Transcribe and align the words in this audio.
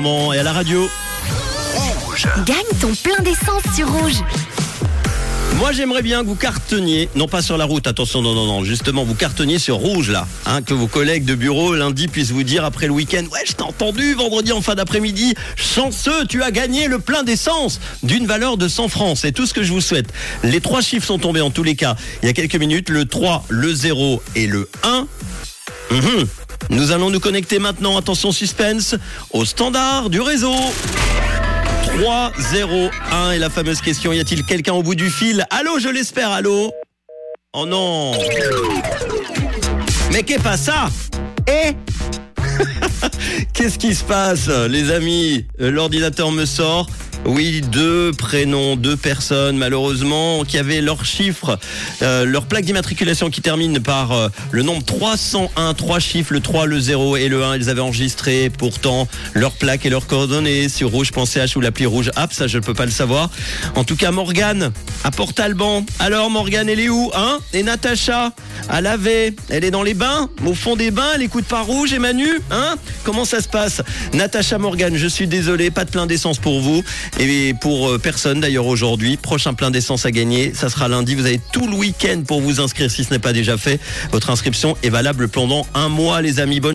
Et 0.00 0.38
à 0.38 0.44
la 0.44 0.52
radio. 0.52 0.88
Gagne 2.46 2.78
ton 2.80 2.94
plein 2.94 3.20
d'essence 3.24 3.64
sur 3.74 3.90
Rouge. 3.90 4.22
Moi, 5.56 5.72
j'aimerais 5.72 6.02
bien 6.02 6.22
que 6.22 6.28
vous 6.28 6.36
cartonniez, 6.36 7.08
non 7.16 7.26
pas 7.26 7.42
sur 7.42 7.58
la 7.58 7.64
route, 7.64 7.84
attention, 7.88 8.22
non, 8.22 8.32
non, 8.32 8.46
non, 8.46 8.62
justement, 8.62 9.02
vous 9.02 9.16
cartonniez 9.16 9.58
sur 9.58 9.74
rouge, 9.74 10.10
là, 10.10 10.28
hein, 10.46 10.62
que 10.62 10.72
vos 10.72 10.86
collègues 10.86 11.24
de 11.24 11.34
bureau 11.34 11.74
lundi 11.74 12.06
puissent 12.06 12.30
vous 12.30 12.44
dire 12.44 12.64
après 12.64 12.86
le 12.86 12.92
week-end, 12.92 13.24
ouais, 13.32 13.40
je 13.44 13.54
t'ai 13.54 13.64
entendu 13.64 14.14
vendredi 14.14 14.52
en 14.52 14.62
fin 14.62 14.76
d'après-midi, 14.76 15.34
chanceux, 15.56 16.26
tu 16.28 16.44
as 16.44 16.52
gagné 16.52 16.86
le 16.86 17.00
plein 17.00 17.24
d'essence 17.24 17.80
d'une 18.04 18.24
valeur 18.24 18.56
de 18.56 18.68
100 18.68 18.86
francs, 18.86 19.18
c'est 19.20 19.32
tout 19.32 19.46
ce 19.46 19.52
que 19.52 19.64
je 19.64 19.72
vous 19.72 19.80
souhaite. 19.80 20.12
Les 20.44 20.60
trois 20.60 20.80
chiffres 20.80 21.08
sont 21.08 21.18
tombés 21.18 21.40
en 21.40 21.50
tous 21.50 21.64
les 21.64 21.74
cas 21.74 21.96
il 22.22 22.26
y 22.26 22.28
a 22.28 22.34
quelques 22.34 22.54
minutes, 22.54 22.88
le 22.88 23.04
3, 23.04 23.44
le 23.48 23.74
0 23.74 24.22
et 24.36 24.46
le 24.46 24.70
1. 24.84 25.08
Mhm. 25.90 26.28
Nous 26.70 26.92
allons 26.92 27.10
nous 27.10 27.20
connecter 27.20 27.58
maintenant, 27.58 27.96
attention 27.96 28.32
suspense, 28.32 28.94
au 29.32 29.44
standard 29.44 30.10
du 30.10 30.20
réseau. 30.20 30.54
3, 32.00 32.32
0, 32.52 32.90
1 33.10 33.30
et 33.32 33.38
la 33.38 33.50
fameuse 33.50 33.80
question, 33.80 34.12
y 34.12 34.20
a-t-il 34.20 34.44
quelqu'un 34.44 34.74
au 34.74 34.82
bout 34.82 34.94
du 34.94 35.10
fil? 35.10 35.44
Allô, 35.50 35.78
je 35.78 35.88
l'espère, 35.88 36.30
allô? 36.30 36.70
Oh 37.54 37.66
non. 37.66 38.12
Mais 40.12 40.22
qu'est 40.22 40.42
pas 40.42 40.56
ça? 40.56 40.90
Eh? 41.46 41.72
Qu'est-ce 43.52 43.78
qui 43.78 43.94
se 43.94 44.04
passe, 44.04 44.48
les 44.48 44.90
amis? 44.90 45.46
Euh, 45.60 45.70
L'ordinateur 45.70 46.30
me 46.30 46.44
sort. 46.44 46.86
Oui, 47.24 47.60
deux 47.60 48.12
prénoms, 48.12 48.76
deux 48.76 48.96
personnes, 48.96 49.58
malheureusement, 49.58 50.44
qui 50.44 50.56
avaient 50.56 50.80
leurs 50.80 51.04
chiffres, 51.04 51.58
euh, 52.02 52.24
leur 52.24 52.46
plaque 52.46 52.64
d'immatriculation 52.64 53.28
qui 53.28 53.42
termine 53.42 53.80
par 53.80 54.12
euh, 54.12 54.28
le 54.50 54.62
nombre 54.62 54.84
301, 54.84 55.74
trois 55.74 55.98
chiffres, 55.98 56.32
le 56.32 56.40
3, 56.40 56.66
le 56.66 56.80
0 56.80 57.16
et 57.16 57.28
le 57.28 57.44
1. 57.44 57.56
Ils 57.56 57.68
avaient 57.68 57.80
enregistré 57.80 58.50
pourtant 58.50 59.08
leur 59.34 59.52
plaque 59.52 59.84
et 59.84 59.90
leurs 59.90 60.06
coordonnées 60.06 60.68
sur 60.68 60.90
rouge.ch 60.90 61.56
ou 61.56 61.60
l'appli 61.60 61.86
rouge 61.86 62.10
app, 62.16 62.32
ça 62.32 62.46
je 62.46 62.58
ne 62.58 62.62
peux 62.62 62.74
pas 62.74 62.86
le 62.86 62.90
savoir. 62.90 63.30
En 63.74 63.84
tout 63.84 63.96
cas, 63.96 64.10
Morgane, 64.10 64.72
à 65.04 65.10
Port-Alban. 65.10 65.84
Alors, 65.98 66.30
Morgane, 66.30 66.68
elle 66.68 66.80
est 66.80 66.88
où, 66.88 67.10
hein? 67.14 67.40
Et 67.52 67.62
Natacha, 67.62 68.32
à 68.68 68.80
laver, 68.80 69.34
elle 69.48 69.64
est 69.64 69.70
dans 69.70 69.82
les 69.82 69.94
bains, 69.94 70.28
au 70.44 70.54
fond 70.54 70.76
des 70.76 70.90
bains, 70.90 71.10
elle 71.14 71.22
écoute 71.22 71.46
pas 71.46 71.62
rouge 71.62 71.92
et 71.92 71.98
Manu, 71.98 72.28
hein? 72.50 72.76
Comment 73.04 73.24
ça 73.24 73.40
se 73.40 73.48
passe? 73.48 73.82
Natacha 74.12 74.58
Morgane, 74.58 74.96
je 74.96 75.06
suis 75.06 75.26
désolé, 75.26 75.70
pas 75.70 75.84
de 75.84 75.90
plein 75.90 76.06
d'essence 76.06 76.38
pour 76.38 76.60
vous 76.60 76.82
et 77.18 77.54
pour 77.60 77.88
euh, 77.88 77.98
personne 77.98 78.40
d'ailleurs 78.40 78.66
aujourd'hui. 78.66 79.16
Prochain 79.16 79.54
plein 79.54 79.70
d'essence 79.70 80.04
à 80.04 80.10
gagner, 80.10 80.52
ça 80.54 80.68
sera 80.68 80.88
lundi. 80.88 81.14
Vous 81.14 81.26
avez 81.26 81.40
tout 81.52 81.66
le 81.66 81.74
week-end 81.74 82.22
pour 82.26 82.40
vous 82.40 82.60
inscrire 82.60 82.90
si 82.90 83.04
ce 83.04 83.10
n'est 83.10 83.18
pas 83.18 83.32
déjà 83.32 83.56
fait. 83.56 83.80
Votre 84.12 84.30
inscription 84.30 84.76
est 84.82 84.90
valable 84.90 85.28
pendant 85.28 85.66
un 85.74 85.88
mois, 85.88 86.20
les 86.20 86.40
amis. 86.40 86.60
Bonne 86.60 86.66